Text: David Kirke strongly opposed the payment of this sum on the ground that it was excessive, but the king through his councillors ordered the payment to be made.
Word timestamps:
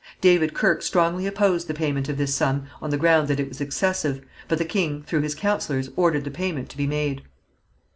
David 0.19 0.55
Kirke 0.55 0.81
strongly 0.81 1.27
opposed 1.27 1.67
the 1.67 1.75
payment 1.75 2.09
of 2.09 2.17
this 2.17 2.33
sum 2.33 2.65
on 2.81 2.89
the 2.89 2.97
ground 2.97 3.27
that 3.27 3.39
it 3.39 3.47
was 3.47 3.61
excessive, 3.61 4.25
but 4.47 4.57
the 4.57 4.65
king 4.65 5.03
through 5.03 5.21
his 5.21 5.35
councillors 5.35 5.91
ordered 5.95 6.23
the 6.23 6.31
payment 6.31 6.69
to 6.69 6.77
be 6.77 6.87
made. 6.87 7.21